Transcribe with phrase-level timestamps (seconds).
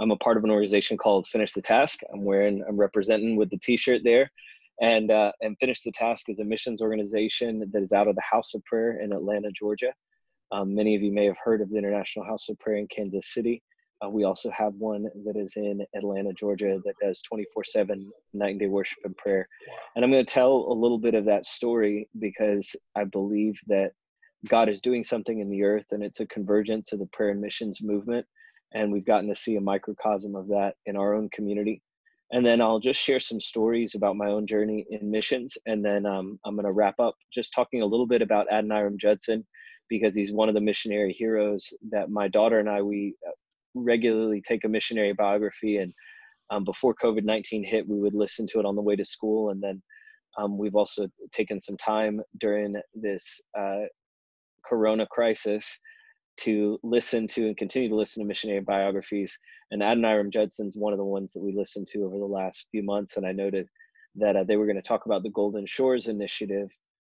[0.00, 2.00] I'm a part of an organization called Finish the Task.
[2.12, 4.30] I'm wearing, I'm representing with the T-shirt there,
[4.80, 8.22] and uh, and Finish the Task is a missions organization that is out of the
[8.22, 9.92] House of Prayer in Atlanta, Georgia.
[10.52, 13.32] Um, many of you may have heard of the International House of Prayer in Kansas
[13.32, 13.62] City.
[14.04, 18.50] Uh, we also have one that is in Atlanta, Georgia, that does 24 7 night
[18.50, 19.48] and day worship and prayer.
[19.94, 23.92] And I'm going to tell a little bit of that story because I believe that
[24.48, 27.40] God is doing something in the earth and it's a convergence of the prayer and
[27.40, 28.26] missions movement.
[28.74, 31.82] And we've gotten to see a microcosm of that in our own community.
[32.32, 35.56] And then I'll just share some stories about my own journey in missions.
[35.66, 38.98] And then um, I'm going to wrap up just talking a little bit about Adoniram
[38.98, 39.46] Judson
[39.88, 43.30] because he's one of the missionary heroes that my daughter and I, we uh,
[43.74, 45.76] regularly take a missionary biography.
[45.76, 45.92] And
[46.50, 49.50] um, before COVID 19 hit, we would listen to it on the way to school.
[49.50, 49.82] And then
[50.38, 53.82] um, we've also taken some time during this uh,
[54.64, 55.78] corona crisis
[56.38, 59.38] to listen to and continue to listen to missionary biographies.
[59.70, 62.82] And Adoniram Judson's one of the ones that we listened to over the last few
[62.82, 63.16] months.
[63.16, 63.68] And I noted
[64.16, 66.70] that uh, they were going to talk about the Golden Shores Initiative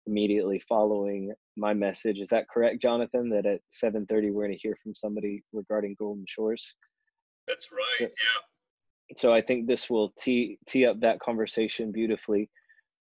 [0.07, 2.19] immediately following my message.
[2.19, 3.31] Is that correct, Jonathan?
[3.31, 6.75] That at 7:30 we're going to hear from somebody regarding Golden Shores.
[7.47, 7.87] That's right.
[7.99, 9.17] So, yeah.
[9.17, 12.51] So I think this will tee tee up that conversation beautifully,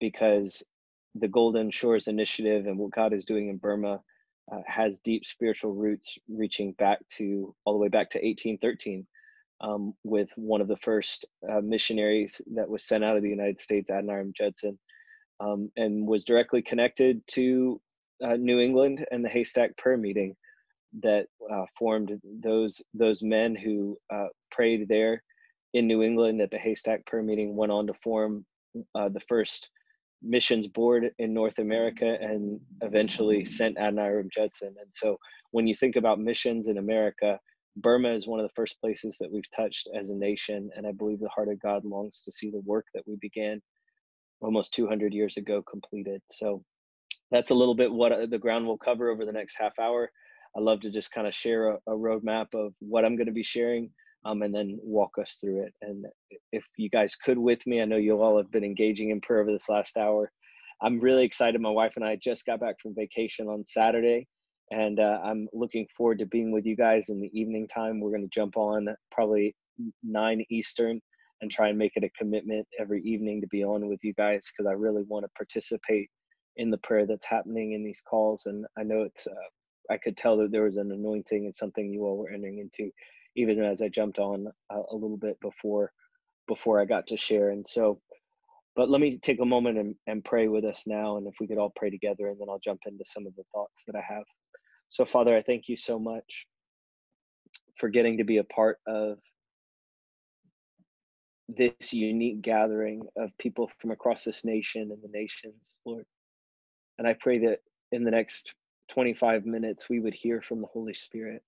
[0.00, 0.62] because
[1.14, 4.00] the Golden Shores Initiative and what God is doing in Burma
[4.52, 9.06] uh, has deep spiritual roots reaching back to all the way back to 1813
[9.60, 13.58] um, with one of the first uh, missionaries that was sent out of the United
[13.60, 14.78] States, Adoniram Judson,
[15.40, 17.80] um, and was directly connected to
[18.24, 20.34] uh, New England and the Haystack Prayer Meeting
[21.02, 25.22] that uh, formed those those men who uh, prayed there
[25.74, 28.44] in New England at the Haystack Prayer Meeting went on to form
[28.94, 29.70] uh, the first
[30.22, 34.74] missions board in North America and eventually sent Adoniram Judson.
[34.80, 35.18] And so
[35.50, 37.38] when you think about missions in America,
[37.76, 40.70] Burma is one of the first places that we've touched as a nation.
[40.74, 43.60] And I believe the heart of God longs to see the work that we began
[44.40, 46.20] almost 200 years ago completed.
[46.30, 46.64] So
[47.30, 50.10] that's a little bit what uh, the ground will cover over the next half hour.
[50.56, 53.32] I love to just kind of share a, a roadmap of what I'm going to
[53.32, 53.90] be sharing
[54.28, 55.74] um, and then walk us through it.
[55.80, 56.04] And
[56.52, 59.40] if you guys could with me, I know you all have been engaging in prayer
[59.40, 60.30] over this last hour.
[60.82, 61.60] I'm really excited.
[61.60, 64.28] My wife and I just got back from vacation on Saturday,
[64.70, 68.00] and uh, I'm looking forward to being with you guys in the evening time.
[68.00, 69.56] We're going to jump on probably
[70.04, 71.00] 9 Eastern
[71.40, 74.50] and try and make it a commitment every evening to be on with you guys
[74.50, 76.10] because I really want to participate
[76.56, 78.46] in the prayer that's happening in these calls.
[78.46, 81.90] And I know it's, uh, I could tell that there was an anointing and something
[81.90, 82.90] you all were entering into,
[83.36, 85.92] even as I jumped on a, a little bit before
[86.46, 87.50] before I got to share.
[87.50, 88.00] And so,
[88.74, 91.18] but let me take a moment and, and pray with us now.
[91.18, 93.44] And if we could all pray together, and then I'll jump into some of the
[93.52, 94.24] thoughts that I have.
[94.88, 96.46] So, Father, I thank you so much
[97.76, 99.18] for getting to be a part of
[101.48, 106.04] this unique gathering of people from across this nation and the nations, Lord.
[106.98, 107.60] And I pray that
[107.92, 108.54] in the next
[108.88, 111.42] 25 minutes, we would hear from the Holy Spirit.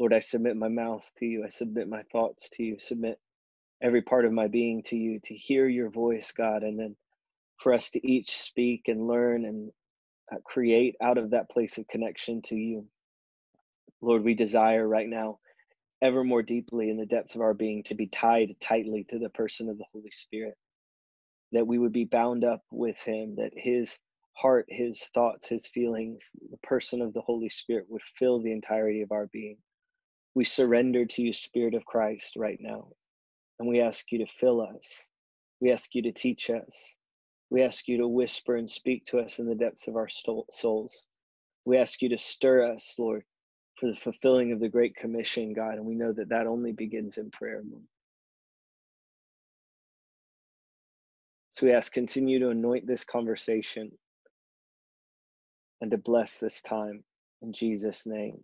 [0.00, 1.44] Lord, I submit my mouth to you.
[1.44, 2.78] I submit my thoughts to you.
[2.80, 3.18] Submit
[3.82, 6.96] every part of my being to you to hear your voice, God, and then
[7.60, 9.72] for us to each speak and learn and
[10.32, 12.86] uh, create out of that place of connection to you.
[14.02, 15.38] Lord, we desire right now
[16.02, 19.30] ever more deeply in the depths of our being to be tied tightly to the
[19.30, 20.54] person of the Holy Spirit,
[21.52, 23.98] that we would be bound up with Him, that His
[24.34, 29.02] heart, His thoughts, His feelings, the person of the Holy Spirit would fill the entirety
[29.02, 29.58] of our being.
[30.34, 32.88] We surrender to you, Spirit of Christ, right now,
[33.58, 35.08] and we ask you to fill us.
[35.60, 36.96] We ask you to teach us.
[37.50, 41.06] We ask you to whisper and speak to us in the depths of our souls.
[41.64, 43.24] We ask you to stir us, Lord,
[43.78, 45.74] for the fulfilling of the Great Commission, God.
[45.74, 47.62] And we know that that only begins in prayer.
[51.50, 53.92] So we ask, continue to anoint this conversation
[55.82, 57.04] and to bless this time.
[57.42, 58.42] In Jesus' name,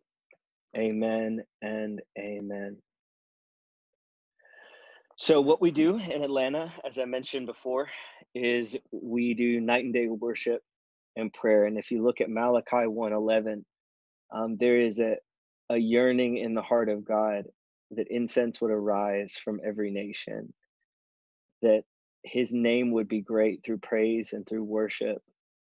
[0.77, 2.79] amen and amen.
[5.17, 7.89] So, what we do in Atlanta, as I mentioned before,
[8.35, 10.63] is we do night and day worship
[11.17, 11.65] and prayer.
[11.65, 13.65] And if you look at Malachi 1:11,
[14.33, 15.17] um, there is a,
[15.71, 17.47] a yearning in the heart of God
[17.93, 20.53] that incense would arise from every nation,
[21.63, 21.83] that
[22.23, 25.23] his name would be great through praise and through worship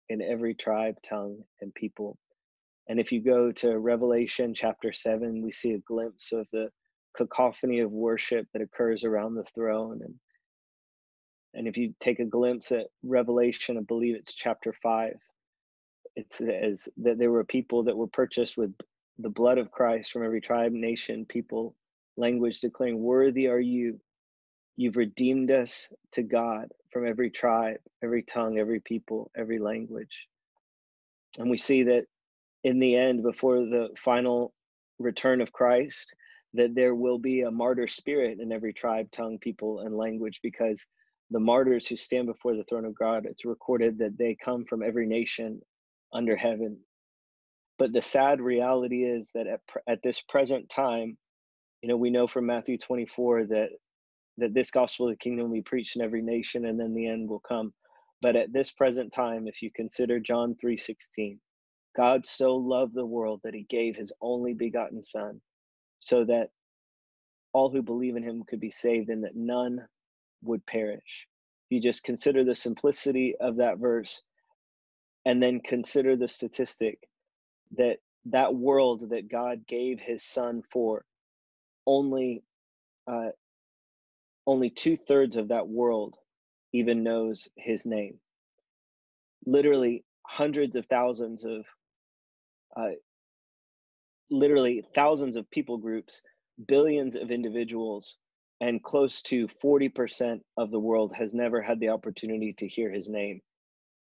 [0.09, 2.17] in every tribe, tongue, and people.
[2.87, 6.69] And if you go to Revelation chapter 7, we see a glimpse of the
[7.15, 10.01] cacophony of worship that occurs around the throne.
[10.03, 10.15] And,
[11.53, 15.13] and if you take a glimpse at Revelation, I believe it's chapter 5,
[16.15, 18.73] it says that there were people that were purchased with
[19.19, 21.75] the blood of Christ from every tribe, nation, people,
[22.17, 23.99] language declaring, Worthy are you.
[24.75, 30.27] You've redeemed us to God from every tribe, every tongue, every people, every language.
[31.37, 32.05] And we see that
[32.63, 34.53] in the end, before the final
[34.99, 36.13] return of Christ,
[36.53, 40.85] that there will be a martyr spirit in every tribe, tongue, people, and language because
[41.31, 44.83] the martyrs who stand before the throne of God, it's recorded that they come from
[44.83, 45.61] every nation
[46.13, 46.77] under heaven.
[47.79, 51.17] But the sad reality is that at, at this present time,
[51.81, 53.69] you know, we know from Matthew 24 that
[54.37, 57.07] that this gospel of the kingdom will be preached in every nation and then the
[57.07, 57.71] end will come.
[58.21, 61.37] But at this present time, if you consider John 3:16,
[61.95, 65.41] God so loved the world that he gave his only begotten son
[65.99, 66.49] so that
[67.53, 69.79] all who believe in him could be saved and that none
[70.41, 71.27] would perish.
[71.69, 74.21] You just consider the simplicity of that verse
[75.25, 76.99] and then consider the statistic
[77.77, 81.05] that that world that God gave his son for
[81.85, 82.43] only
[83.07, 83.29] uh,
[84.45, 86.17] only two thirds of that world
[86.73, 88.19] even knows his name.
[89.45, 91.65] Literally hundreds of thousands of
[92.75, 92.89] uh,
[94.29, 96.21] literally thousands of people groups,
[96.67, 98.17] billions of individuals,
[98.61, 103.09] and close to 40% of the world has never had the opportunity to hear his
[103.09, 103.41] name.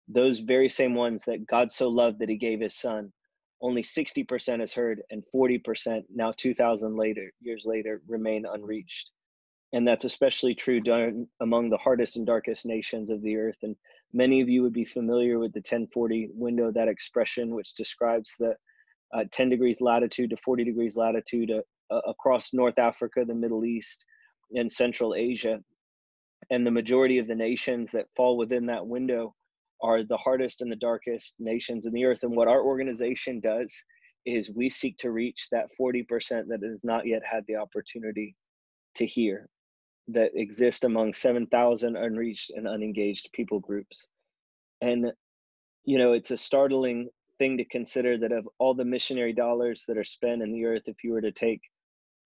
[0.07, 3.11] Those very same ones that God so loved that he gave his son,
[3.61, 9.11] only 60% has heard, and 40% now 2,000 later years later remain unreached.
[9.71, 10.81] And that's especially true
[11.41, 13.57] among the hardest and darkest nations of the earth.
[13.61, 13.75] And
[14.13, 18.55] many of you would be familiar with the 1040 window, that expression which describes the
[19.13, 21.61] uh, 10 degrees latitude to 40 degrees latitude uh,
[21.93, 24.05] uh, across North Africa, the Middle East,
[24.53, 25.59] and Central Asia.
[26.51, 29.35] And the majority of the nations that fall within that window
[29.81, 32.23] are the hardest and the darkest nations in the earth.
[32.23, 33.73] And what our organization does
[34.25, 36.05] is we seek to reach that 40%
[36.47, 38.35] that has not yet had the opportunity
[38.95, 39.49] to hear
[40.13, 44.07] that exist among 7,000 unreached and unengaged people groups.
[44.81, 45.11] And,
[45.85, 49.97] you know, it's a startling thing to consider that of all the missionary dollars that
[49.97, 51.61] are spent in the earth, if you were to take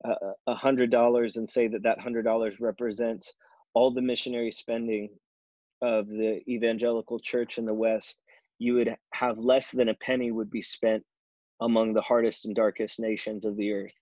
[0.06, 3.34] uh, uh, a hundred dollars and say that that hundred dollars represents
[3.74, 5.10] all the missionary spending
[5.82, 8.22] of the evangelical church in the West,
[8.60, 11.04] you would have less than a penny would be spent
[11.62, 13.94] among the hardest and darkest nations of the earth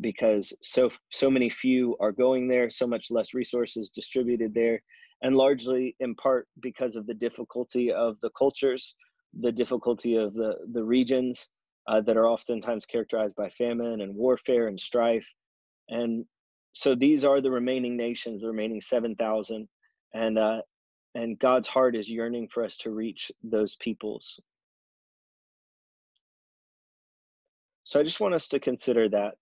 [0.00, 4.82] because so so many few are going there so much less resources distributed there
[5.22, 8.94] and largely in part because of the difficulty of the cultures
[9.40, 11.48] the difficulty of the, the regions
[11.88, 15.28] uh, that are oftentimes characterized by famine and warfare and strife.
[15.88, 16.24] And
[16.72, 19.68] so these are the remaining nations, the remaining 7,000.
[20.14, 20.62] And, uh,
[21.14, 24.40] and God's heart is yearning for us to reach those peoples.
[27.84, 29.34] So I just want us to consider that.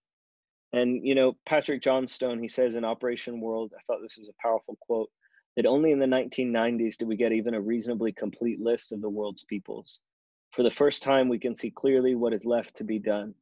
[0.74, 4.42] And, you know, Patrick Johnstone, he says in Operation World, I thought this was a
[4.42, 5.08] powerful quote
[5.54, 9.08] that only in the 1990s did we get even a reasonably complete list of the
[9.08, 10.00] world's peoples.
[10.50, 13.34] For the first time, we can see clearly what is left to be done.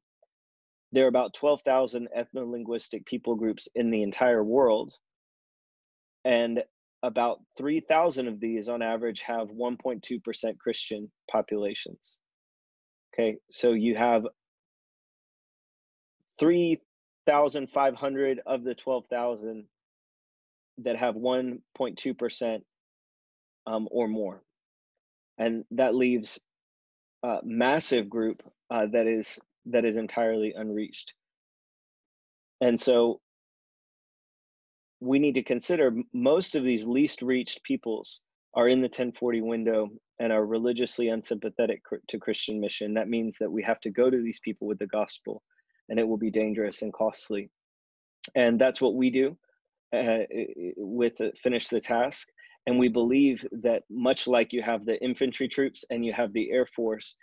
[0.92, 4.92] There are about 12,000 ethno linguistic people groups in the entire world,
[6.26, 6.62] and
[7.02, 12.18] about 3,000 of these on average have 1.2% Christian populations.
[13.14, 14.26] Okay, so you have
[17.26, 19.64] 3,500 of the 12,000
[20.78, 22.60] that have 1.2%
[23.66, 24.42] um, or more.
[25.38, 26.40] And that leaves
[27.22, 31.14] a massive group uh, that is that is entirely unreached.
[32.60, 33.20] And so
[35.00, 38.20] we need to consider most of these least reached peoples
[38.54, 39.88] are in the 1040 window
[40.18, 42.94] and are religiously unsympathetic to Christian mission.
[42.94, 45.42] That means that we have to go to these people with the gospel
[45.92, 47.50] and it will be dangerous and costly.
[48.34, 49.36] And that's what we do
[49.94, 50.20] uh,
[50.78, 52.28] with the, finish the task.
[52.66, 56.50] And we believe that much like you have the infantry troops and you have the
[56.50, 57.14] Air Force,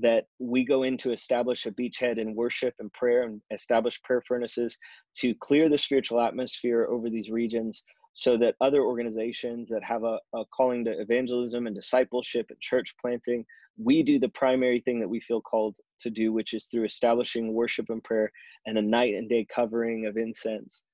[0.00, 4.22] that we go in to establish a beachhead in worship and prayer and establish prayer
[4.26, 4.78] furnaces
[5.18, 7.82] to clear the spiritual atmosphere over these regions
[8.14, 12.94] so that other organizations that have a, a calling to evangelism and discipleship and church
[13.00, 13.44] planting
[13.76, 17.52] we do the primary thing that we feel called to do which is through establishing
[17.52, 18.30] worship and prayer
[18.66, 20.84] and a night and day covering of incense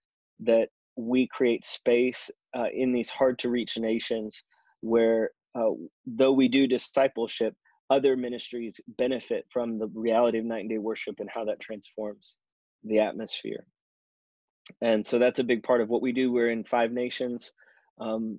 [0.40, 4.42] that we create space uh, in these hard to reach nations
[4.80, 5.70] where uh,
[6.06, 7.54] though we do discipleship
[7.90, 12.36] other ministries benefit from the reality of night and day worship and how that transforms
[12.84, 13.66] the atmosphere
[14.80, 17.52] and so that's a big part of what we do we're in five nations
[18.00, 18.38] um,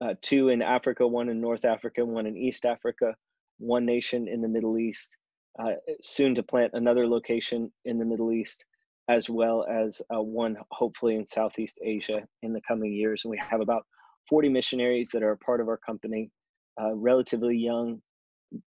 [0.00, 3.14] uh, two in africa one in north africa one in east africa
[3.58, 5.16] one nation in the middle east
[5.58, 8.64] uh, soon to plant another location in the middle east
[9.08, 13.22] as well as uh, one hopefully in Southeast Asia in the coming years.
[13.24, 13.86] And we have about
[14.28, 16.30] 40 missionaries that are a part of our company,
[16.78, 18.02] a relatively young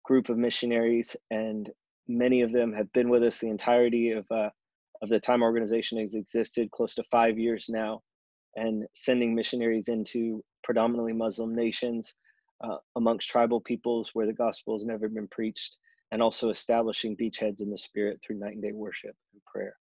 [0.05, 1.71] group of missionaries, and
[2.09, 4.51] many of them have been with us the entirety of, uh,
[5.03, 8.03] of the time organization has existed, close to five years now,
[8.57, 12.15] and sending missionaries into predominantly Muslim nations
[12.63, 15.77] uh, amongst tribal peoples where the gospel has never been preached,
[16.13, 19.77] and also establishing beachheads in the spirit through night and day worship and prayer.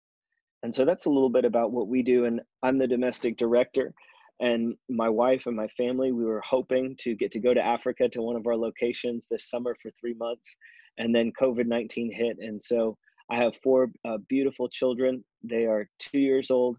[0.63, 2.25] And so that's a little bit about what we do.
[2.25, 3.93] And I'm the domestic director.
[4.39, 8.09] And my wife and my family, we were hoping to get to go to Africa
[8.09, 10.55] to one of our locations this summer for three months.
[10.97, 12.37] And then COVID 19 hit.
[12.39, 12.97] And so
[13.29, 15.23] I have four uh, beautiful children.
[15.43, 16.77] They are two years old,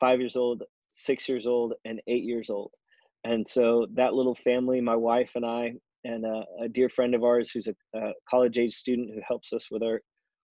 [0.00, 2.74] five years old, six years old, and eight years old.
[3.24, 5.74] And so that little family, my wife and I,
[6.04, 9.52] and a, a dear friend of ours who's a, a college age student who helps
[9.52, 10.00] us with our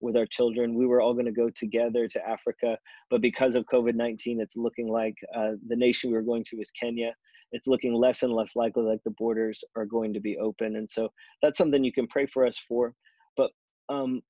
[0.01, 0.75] with our children.
[0.75, 2.77] We were all going to go together to Africa,
[3.09, 6.57] but because of COVID 19, it's looking like uh, the nation we were going to
[6.57, 7.13] is Kenya.
[7.53, 10.75] It's looking less and less likely like the borders are going to be open.
[10.75, 11.09] And so
[11.41, 12.93] that's something you can pray for us for.
[13.38, 13.51] But
[13.89, 14.21] um,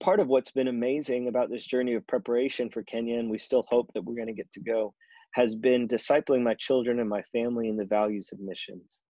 [0.00, 3.64] part of what's been amazing about this journey of preparation for Kenya, and we still
[3.68, 4.94] hope that we're going to get to go,
[5.32, 9.00] has been discipling my children and my family in the values of missions.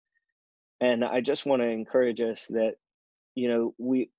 [0.80, 2.74] And I just want to encourage us that,
[3.34, 4.10] you know, we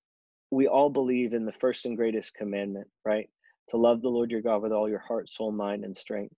[0.51, 3.29] we all believe in the first and greatest commandment, right?
[3.69, 6.33] To love the Lord your God with all your heart, soul, mind, and strength.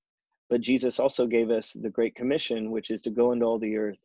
[0.49, 3.77] But Jesus also gave us the Great Commission, which is to go into all the
[3.77, 3.97] earth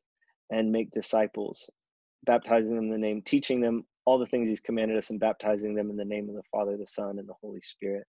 [0.51, 1.69] and make disciples,
[2.25, 5.75] baptizing them in the name, teaching them all the things he's commanded us, and baptizing
[5.75, 8.07] them in the name of the Father, the Son, and the Holy Spirit.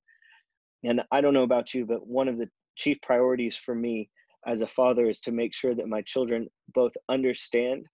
[0.84, 4.10] And I don't know about you, but one of the chief priorities for me
[4.46, 7.86] as a father is to make sure that my children both understand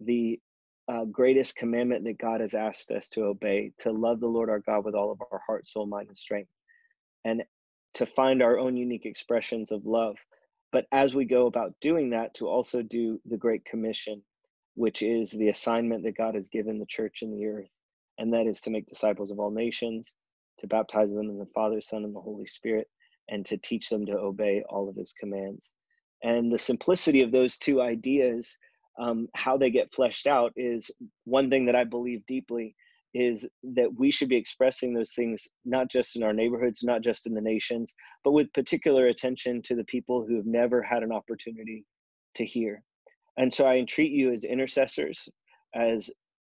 [0.00, 0.40] the
[0.88, 4.58] uh, greatest commandment that God has asked us to obey to love the Lord our
[4.58, 6.50] God with all of our heart, soul, mind, and strength,
[7.24, 7.42] and
[7.94, 10.16] to find our own unique expressions of love.
[10.72, 14.22] But as we go about doing that, to also do the Great Commission,
[14.74, 17.70] which is the assignment that God has given the church in the earth,
[18.18, 20.12] and that is to make disciples of all nations,
[20.58, 22.88] to baptize them in the Father, Son, and the Holy Spirit,
[23.28, 25.72] and to teach them to obey all of his commands.
[26.22, 28.56] And the simplicity of those two ideas
[28.98, 30.90] um, how they get fleshed out is
[31.24, 32.76] one thing that I believe deeply
[33.14, 37.26] is that we should be expressing those things not just in our neighborhoods, not just
[37.26, 41.12] in the nations, but with particular attention to the people who have never had an
[41.12, 41.84] opportunity
[42.34, 42.82] to hear.
[43.36, 45.28] And so I entreat you as intercessors,
[45.74, 46.10] as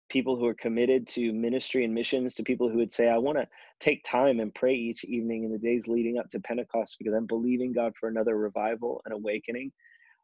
[0.10, 3.38] people who are committed to ministry and missions, to people who would say, I want
[3.38, 3.48] to
[3.80, 7.26] take time and pray each evening in the days leading up to Pentecost because I'm
[7.26, 9.72] believing God for another revival and awakening,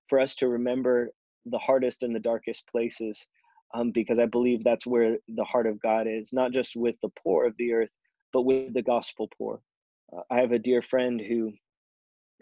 [0.07, 1.09] for us to remember
[1.45, 3.27] the hardest and the darkest places
[3.73, 7.09] um, because I believe that's where the heart of God is, not just with the
[7.23, 7.89] poor of the earth,
[8.33, 9.61] but with the gospel poor.
[10.15, 11.53] Uh, I have a dear friend who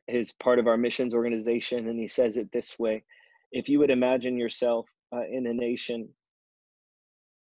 [0.07, 3.03] is part of our missions organization, and he says it this way
[3.51, 6.10] If you would imagine yourself uh, in a nation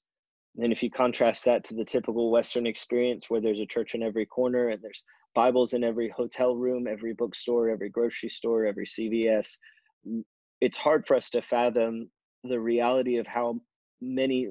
[0.59, 4.03] And if you contrast that to the typical Western experience where there's a church in
[4.03, 5.03] every corner and there's
[5.35, 9.57] Bibles in every hotel room, every bookstore, every grocery store, every CVS,
[10.61, 12.11] it's hard for us to fathom
[12.45, 13.61] the reality of how
[14.03, 14.49] many,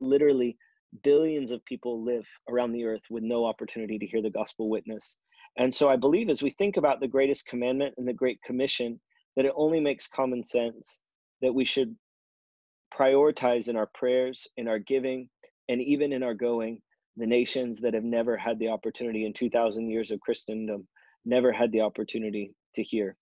[0.00, 0.56] literally
[1.02, 5.16] billions of people live around the earth with no opportunity to hear the gospel witness.
[5.56, 9.00] And so I believe as we think about the greatest commandment and the Great Commission,
[9.36, 11.00] that it only makes common sense
[11.42, 11.94] that we should
[12.96, 15.28] prioritize in our prayers, in our giving,
[15.68, 16.80] and even in our going,
[17.16, 20.86] the nations that have never had the opportunity in 2,000 years of Christendom,
[21.24, 23.16] never had the opportunity to hear.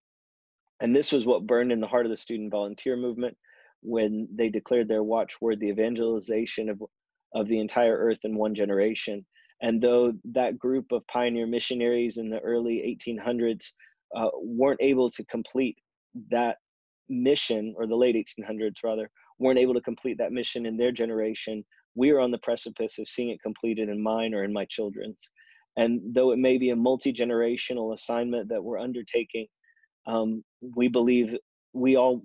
[0.81, 3.37] And this was what burned in the heart of the student volunteer movement
[3.83, 6.83] when they declared their watchword, the evangelization of,
[7.35, 9.25] of the entire earth in one generation.
[9.61, 13.73] And though that group of pioneer missionaries in the early 1800s
[14.17, 15.79] uh, weren't able to complete
[16.31, 16.57] that
[17.09, 19.09] mission, or the late 1800s rather,
[19.43, 23.09] weren't able to complete that mission in their generation, we are on the precipice of
[23.09, 25.31] seeing it completed in mine or in my children's.
[25.77, 29.47] And though it may be a multi generational assignment that we're undertaking,
[30.07, 30.43] um,
[30.77, 31.37] we believe
[31.73, 32.23] we all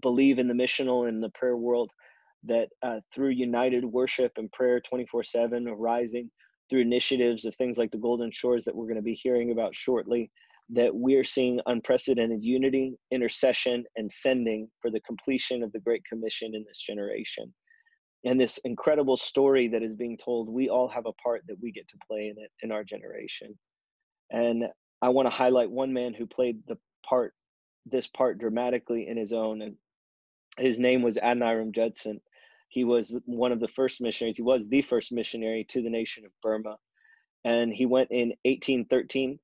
[0.00, 1.90] believe in the missional and the prayer world
[2.44, 6.30] that uh, through united worship and prayer 24 7 arising
[6.70, 9.74] through initiatives of things like the golden shores that we're going to be hearing about
[9.74, 10.30] shortly
[10.70, 16.54] that we're seeing unprecedented unity intercession and sending for the completion of the great commission
[16.54, 17.52] in this generation.
[18.24, 21.72] And this incredible story that is being told we all have a part that we
[21.72, 23.58] get to play in it in our generation.
[24.30, 24.64] And
[25.02, 27.34] i want to highlight one man who played the part
[27.84, 29.74] this part dramatically in his own and
[30.58, 32.20] his name was adoniram judson.
[32.68, 36.24] He was one of the first missionaries he was the first missionary to the nation
[36.24, 36.76] of burma.
[37.44, 39.38] And he went in 1813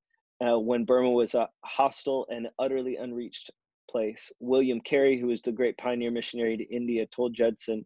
[0.44, 3.50] uh, when burma was a hostile and utterly unreached
[3.90, 7.84] place william carey who was the great pioneer missionary to india told judson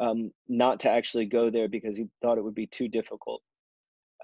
[0.00, 3.42] um, not to actually go there because he thought it would be too difficult.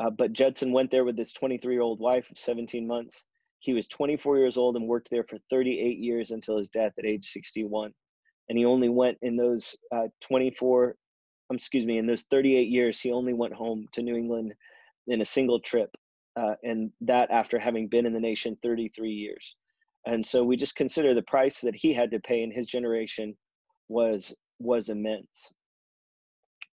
[0.01, 3.25] Uh, but Judson went there with his 23 year old wife of 17 months.
[3.61, 7.07] He was 24 years old and worked there for 38 years until his death at
[7.07, 7.93] age 61.
[8.49, 10.95] And he only went in those uh, 24,
[11.51, 14.55] um, excuse me, in those 38 years, he only went home to New England
[15.07, 15.91] in a single trip.
[16.37, 19.57] Uh, and that after having been in the nation 33 years.
[20.07, 23.37] And so we just consider the price that he had to pay in his generation
[23.89, 25.53] was was immense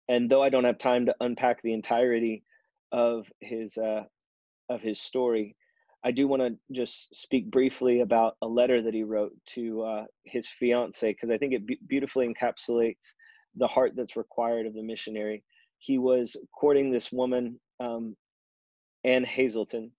[0.08, 2.42] and though I don't have time to unpack the entirety
[2.90, 4.04] of his uh,
[4.68, 5.54] of his story,
[6.02, 10.04] I do want to just speak briefly about a letter that he wrote to uh,
[10.24, 13.12] his fiance because I think it be- beautifully encapsulates
[13.56, 15.44] the heart that's required of the missionary.
[15.78, 18.16] He was courting this woman, um,
[19.04, 19.92] Ann Hasseltine,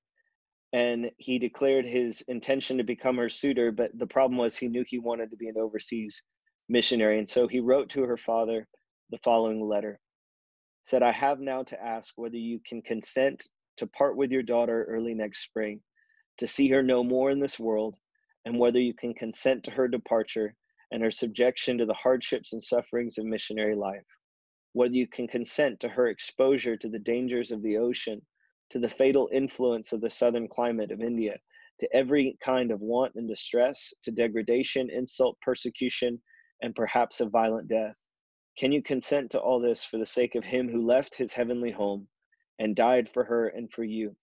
[0.73, 3.71] and he declared his intention to become her suitor.
[3.71, 6.21] But the problem was he knew he wanted to be an overseas
[6.67, 8.67] missionary, and so he wrote to her father
[9.09, 9.99] the following letter
[10.83, 14.85] said, I have now to ask whether you can consent to part with your daughter
[14.85, 15.81] early next spring,
[16.37, 17.95] to see her no more in this world,
[18.45, 20.55] and whether you can consent to her departure
[20.91, 24.05] and her subjection to the hardships and sufferings of missionary life,
[24.73, 28.21] whether you can consent to her exposure to the dangers of the ocean,
[28.71, 31.37] to the fatal influence of the southern climate of India,
[31.79, 36.21] to every kind of want and distress, to degradation, insult, persecution,
[36.61, 37.95] and perhaps a violent death
[38.59, 41.71] can you consent to all this for the sake of him who left his heavenly
[41.71, 42.09] home
[42.59, 44.17] and died for her and for you,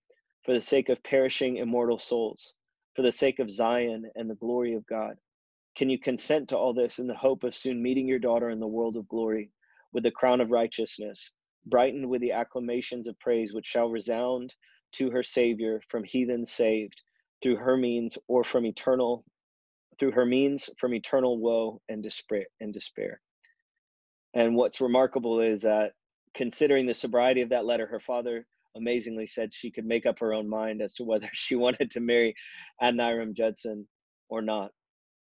[0.44, 2.54] for the sake of perishing immortal souls,
[2.94, 5.16] for the sake of Zion and the glory of God?
[5.74, 8.61] Can you consent to all this in the hope of soon meeting your daughter in
[8.61, 9.50] the world of glory
[9.94, 11.32] with the crown of righteousness,
[11.66, 14.55] brightened with the acclamations of praise which shall resound
[14.92, 17.02] to her Savior from heathens saved
[17.42, 19.24] through her means or from eternal
[19.98, 23.20] through her means from eternal woe and despair and despair.
[24.35, 25.92] And what's remarkable is that
[26.35, 30.35] considering the sobriety of that letter, her father amazingly said she could make up her
[30.35, 32.35] own mind as to whether she wanted to marry
[32.83, 33.88] Adoniram Judson
[34.29, 34.70] or not.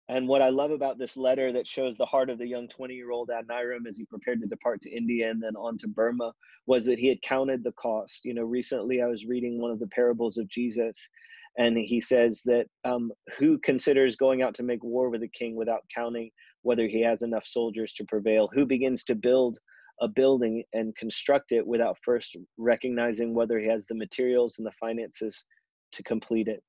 [0.08, 2.94] And what I love about this letter that shows the heart of the young 20
[2.94, 6.32] year old Adoniram as he prepared to depart to India and then on to Burma
[6.66, 8.24] was that he had counted the cost.
[8.24, 11.08] You know, recently I was reading one of the parables of Jesus,
[11.56, 15.54] and he says that um, who considers going out to make war with a king
[15.54, 16.30] without counting
[16.62, 19.58] whether he has enough soldiers to prevail, who begins to build
[20.00, 24.72] a building and construct it without first recognizing whether he has the materials and the
[24.72, 25.44] finances
[25.92, 26.62] to complete it.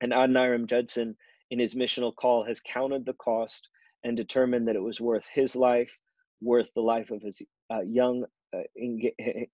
[0.00, 1.16] And Adoniram Judson,
[1.50, 3.68] in his missional call, has counted the cost
[4.04, 5.98] and determined that it was worth his life,
[6.40, 8.62] worth the life of his uh, young uh,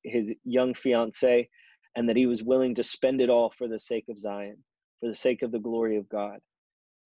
[0.02, 1.48] his young fiance,
[1.96, 4.56] and that he was willing to spend it all for the sake of Zion,
[5.00, 6.38] for the sake of the glory of God.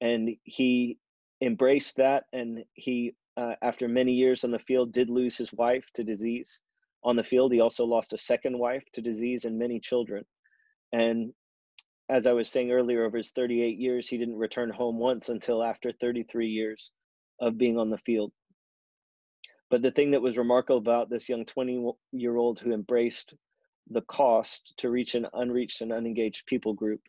[0.01, 0.99] And he
[1.43, 5.85] embraced that and he uh, after many years on the field did lose his wife
[5.95, 6.61] to disease
[7.03, 7.53] on the field.
[7.53, 10.25] He also lost a second wife to disease and many children.
[10.93, 11.33] And
[12.11, 15.63] as I was saying earlier, over his 38 years, he didn't return home once until
[15.63, 16.91] after 33 years
[17.41, 18.33] of being on the field.
[19.71, 23.35] But the thing that was remarkable about this young 20 year old who embraced
[23.89, 27.01] the cost to reach an unreached and unengaged people group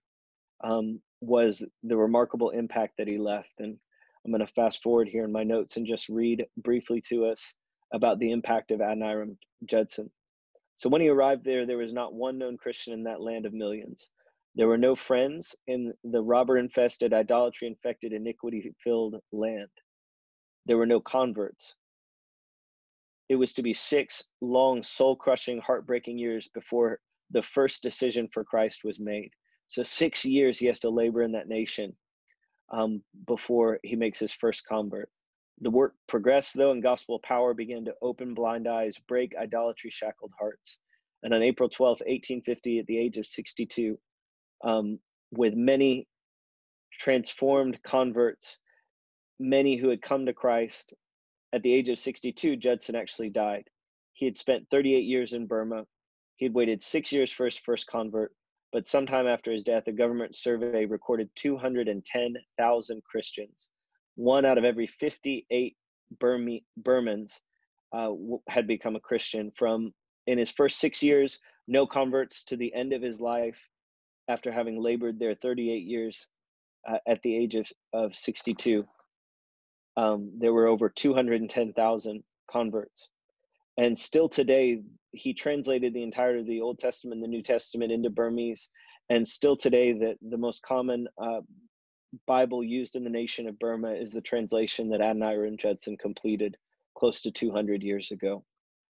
[0.64, 3.54] um, was the remarkable impact that he left.
[3.60, 3.78] And
[4.24, 7.56] I'm going to fast forward here in my notes and just read briefly to us
[7.92, 10.12] about the impact of Adoniram Judson.
[10.76, 13.54] So when he arrived there, there was not one known Christian in that land of
[13.54, 14.12] millions.
[14.56, 19.70] There were no friends in the robber infested, idolatry infected, iniquity filled land.
[20.66, 21.76] There were no converts.
[23.30, 28.44] It was to be six long, soul crushing, heartbreaking years before the first decision for
[28.44, 29.32] Christ was made.
[29.70, 31.96] So, six years he has to labor in that nation
[32.74, 35.10] um, before he makes his first convert.
[35.62, 40.32] The work progressed, though, and gospel power began to open blind eyes, break idolatry shackled
[40.38, 40.80] hearts.
[41.24, 43.98] And on April 12th, 1850, at the age of 62,
[44.64, 45.00] um,
[45.32, 46.08] with many
[47.00, 48.60] transformed converts,
[49.40, 50.94] many who had come to Christ.
[51.54, 53.66] At the age of 62, Judson actually died.
[54.14, 55.86] He had spent 38 years in Burma.
[56.38, 58.34] He had waited six years for his first convert,
[58.72, 63.70] but sometime after his death, a government survey recorded 210,000 Christians.
[64.16, 65.76] One out of every 58
[66.20, 67.40] Burma, Burmans
[67.94, 68.12] uh,
[68.48, 69.52] had become a Christian.
[69.56, 69.94] From
[70.28, 73.58] in his first six years, no converts to the end of his life,
[74.32, 76.26] after having labored there 38 years
[76.90, 78.86] uh, at the age of, of 62.
[79.98, 83.10] Um, there were over 210,000 converts.
[83.78, 88.10] And still today, he translated the entirety of the Old Testament the New Testament into
[88.10, 88.70] Burmese.
[89.10, 91.42] And still today, the, the most common uh,
[92.26, 96.56] Bible used in the nation of Burma is the translation that Adoniram Judson completed
[96.98, 98.44] close to 200 years ago.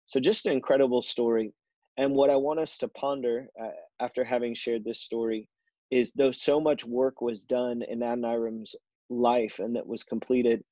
[0.08, 1.54] So, just an incredible story.
[1.98, 3.70] And what I want us to ponder uh,
[4.04, 5.48] after having shared this story
[5.90, 8.76] is though so much work was done in Adoniram's
[9.10, 10.64] life and that was completed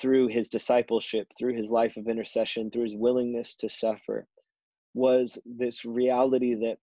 [0.00, 4.26] through his discipleship, through his life of intercession, through his willingness to suffer,
[4.94, 6.78] was this reality that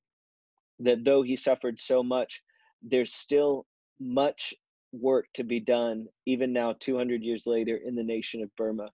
[0.81, 2.41] that though he suffered so much,
[2.81, 3.65] there's still
[3.99, 4.53] much
[4.93, 8.89] work to be done, even now, 200 years later, in the nation of Burma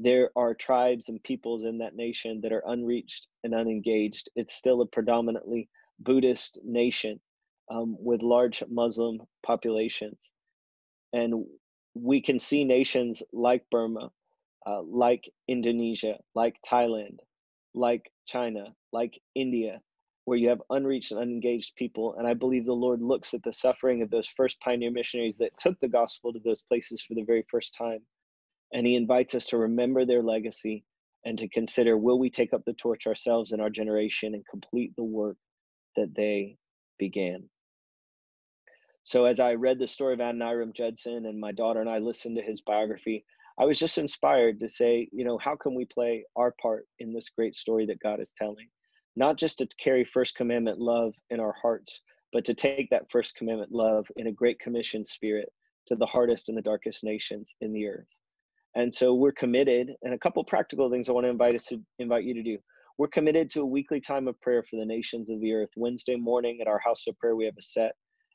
[0.00, 4.30] there are tribes and peoples in that nation that are unreached and unengaged.
[4.34, 5.68] It's still a predominantly
[6.00, 7.20] Buddhist nation
[7.70, 10.32] um, with large Muslim populations.
[11.12, 11.44] And
[11.94, 14.10] we can see nations like Burma,
[14.66, 17.18] uh, like Indonesia, like Thailand,
[17.74, 19.80] like China, like India,
[20.24, 22.14] where you have unreached and unengaged people.
[22.18, 25.58] And I believe the Lord looks at the suffering of those first pioneer missionaries that
[25.58, 28.00] took the gospel to those places for the very first time
[28.72, 30.84] and he invites us to remember their legacy
[31.24, 34.92] and to consider will we take up the torch ourselves in our generation and complete
[34.96, 35.36] the work
[36.00, 36.56] that they
[36.98, 37.48] began.
[39.04, 42.36] So, as I read the story of Adoniram Judson and my daughter and I listened
[42.36, 43.24] to his biography,
[43.58, 47.12] I was just inspired to say, you know, how can we play our part in
[47.12, 48.68] this great story that God is telling?
[49.16, 52.00] Not just to carry First Commandment love in our hearts,
[52.32, 55.50] but to take that First Commandment love in a great commission spirit
[55.86, 58.06] to the hardest and the darkest nations in the earth.
[58.76, 61.80] And so we're committed, and a couple practical things I want to invite us to
[61.98, 62.58] invite you to do.
[63.00, 65.70] We're committed to a weekly time of prayer for the nations of the earth.
[65.74, 67.92] Wednesday morning at our house of prayer, we have a set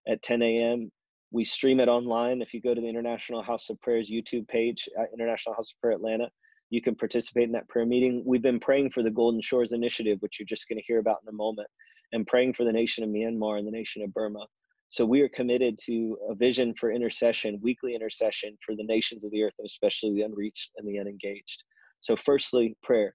[0.08, 0.92] at 10 a.m.
[1.30, 2.42] We stream it online.
[2.42, 5.80] If you go to the International House of Prayers YouTube page, at International House of
[5.80, 6.32] Prayer Atlanta,
[6.72, 8.24] you can participate in that prayer meeting.
[8.26, 11.20] We've been praying for the Golden Shores Initiative, which you're just going to hear about
[11.22, 11.68] in a moment,
[12.14, 14.48] and praying for the nation of Myanmar and the nation of Burma.
[14.90, 19.30] So we are committed to a vision for intercession, weekly intercession for the nations of
[19.30, 21.64] the earth, especially the unreached and the unengaged.
[22.02, 23.14] So, firstly, prayer.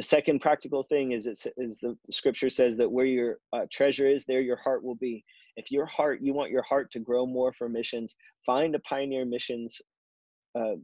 [0.00, 1.46] The second practical thing is, is
[1.82, 5.22] the scripture says that where your uh, treasure is, there your heart will be.
[5.58, 8.14] If your heart, you want your heart to grow more for missions,
[8.46, 9.78] find a pioneer missions
[10.58, 10.76] uh,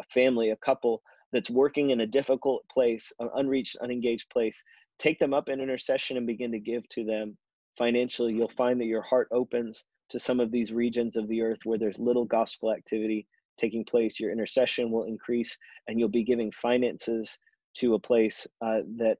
[0.00, 4.60] a family, a couple that's working in a difficult place, an unreached, unengaged place.
[4.98, 7.38] Take them up in intercession and begin to give to them
[7.76, 11.60] financially, you'll find that your heart opens to some of these regions of the earth
[11.62, 13.24] where there's little gospel activity
[13.56, 14.18] taking place.
[14.18, 17.38] Your intercession will increase, and you'll be giving finances
[17.78, 19.18] to a place uh, that,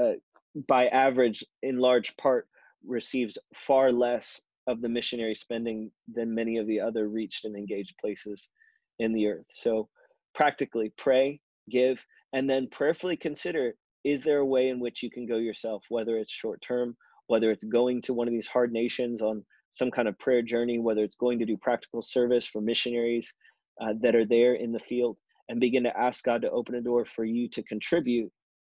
[0.00, 0.12] uh,
[0.66, 2.48] by average, in large part,
[2.86, 7.96] receives far less of the missionary spending than many of the other reached and engaged
[7.98, 8.48] places
[8.98, 9.46] in the earth.
[9.50, 9.88] So,
[10.34, 15.26] practically, pray, give, and then prayerfully consider is there a way in which you can
[15.26, 16.96] go yourself, whether it's short term
[17.28, 20.78] whether it's going to one of these hard nations on some kind of prayer journey,
[20.78, 23.32] whether it's going to do practical service for missionaries
[23.80, 26.80] uh, that are there in the field, and begin to ask God to open a
[26.80, 28.30] door for you to contribute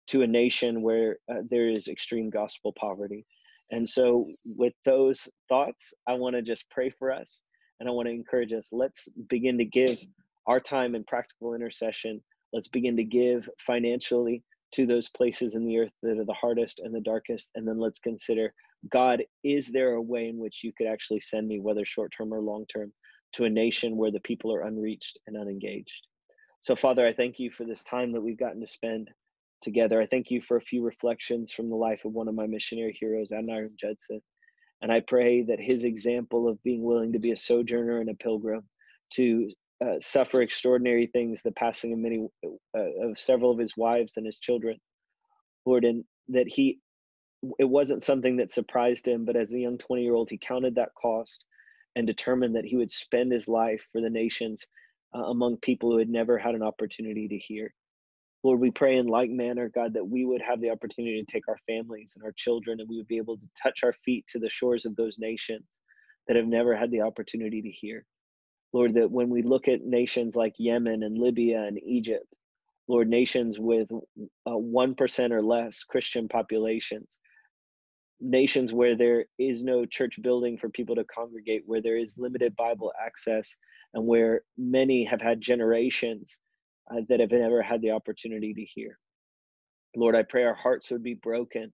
[0.09, 3.25] to a nation where uh, there is extreme gospel poverty.
[3.71, 7.41] And so, with those thoughts, I want to just pray for us
[7.81, 8.69] and I want to encourage us.
[8.73, 9.99] Let's begin to give
[10.47, 12.23] our time in practical intercession.
[12.53, 14.43] Let's begin to give financially
[14.75, 17.51] to those places in the earth that are the hardest and the darkest.
[17.55, 18.53] And then let's consider
[18.91, 22.35] God, is there a way in which you could actually send me, whether short term
[22.35, 22.93] or long term,
[23.35, 26.07] to a nation where the people are unreached and unengaged?
[26.65, 29.11] So, Father, I thank you for this time that we've gotten to spend
[29.61, 30.01] together.
[30.01, 32.97] I thank you for a few reflections from the life of one of my missionary
[32.99, 34.23] heroes, Adoniram Judson.
[34.81, 38.15] And I pray that his example of being willing to be a sojourner and a
[38.15, 38.63] pilgrim,
[39.13, 39.53] to
[39.85, 42.27] uh, suffer extraordinary things, the passing of many,
[42.75, 44.79] uh, of several of his wives and his children,
[45.67, 46.79] Lord, and that he,
[47.59, 50.77] it wasn't something that surprised him, but as a young 20 year old, he counted
[50.77, 51.45] that cost
[51.95, 54.67] and determined that he would spend his life for the nations
[55.15, 57.73] uh, among people who had never had an opportunity to hear.
[58.43, 61.49] Lord, we pray in like manner, God, that we would have the opportunity to take
[61.49, 64.39] our families and our children and we would be able to touch our feet to
[64.39, 65.65] the shores of those nations
[66.29, 68.05] that have never had the opportunity to hear.
[68.73, 72.37] Lord, that when we look at nations like Yemen and Libya and Egypt,
[72.87, 73.89] Lord, nations with
[74.47, 77.19] uh, 1% or less Christian populations,
[78.21, 82.57] nations where there is no church building for people to congregate, where there is limited
[82.57, 83.57] Bible access,
[83.93, 86.39] and where many have had generations
[86.91, 88.99] uh, that have never had the opportunity to hear.
[89.97, 91.73] Lord, I pray our hearts would be broken,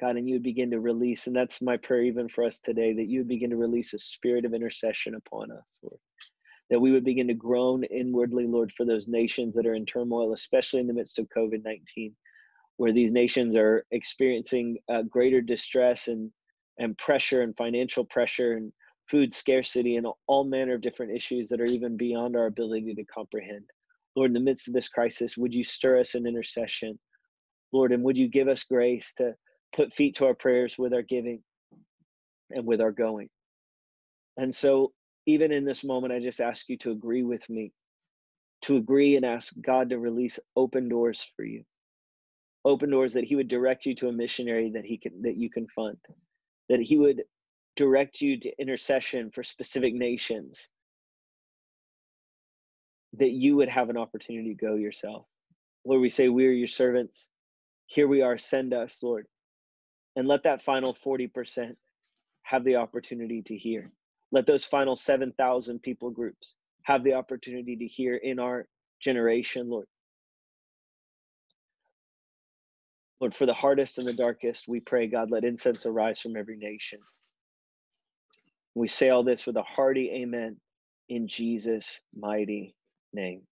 [0.00, 2.94] God, and you would begin to release, and that's my prayer even for us today,
[2.94, 5.98] that you would begin to release a spirit of intercession upon us, Lord
[6.70, 10.32] that we would begin to groan inwardly, Lord, for those nations that are in turmoil,
[10.32, 12.14] especially in the midst of COVID 19,
[12.78, 16.30] where these nations are experiencing uh, greater distress and,
[16.78, 18.72] and pressure and financial pressure and
[19.08, 23.04] food scarcity and all manner of different issues that are even beyond our ability to
[23.04, 23.64] comprehend.
[24.14, 26.98] Lord, in the midst of this crisis, would you stir us in intercession?
[27.72, 29.34] Lord, and would you give us grace to
[29.74, 31.42] put feet to our prayers with our giving
[32.50, 33.28] and with our going?
[34.36, 34.92] And so,
[35.26, 37.72] even in this moment, I just ask you to agree with me,
[38.62, 41.64] to agree and ask God to release open doors for you.
[42.64, 45.50] Open doors that He would direct you to a missionary that He can that you
[45.50, 45.98] can fund,
[46.68, 47.24] that He would
[47.76, 50.68] direct you to intercession for specific nations,
[53.14, 55.26] that you would have an opportunity to go yourself.
[55.84, 57.28] Lord, we say, We are your servants.
[57.86, 59.26] Here we are, send us, Lord.
[60.16, 61.76] And let that final 40%
[62.42, 63.90] have the opportunity to hear.
[64.32, 68.66] Let those final 7,000 people groups have the opportunity to hear in our
[69.00, 69.86] generation, Lord.
[73.20, 76.56] Lord, for the hardest and the darkest, we pray, God, let incense arise from every
[76.56, 77.00] nation.
[78.74, 80.58] We say all this with a hearty amen
[81.08, 82.74] in Jesus' mighty
[83.12, 83.42] name.